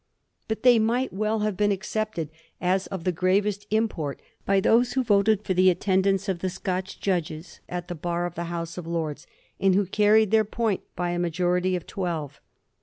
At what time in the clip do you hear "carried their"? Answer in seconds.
9.85-10.43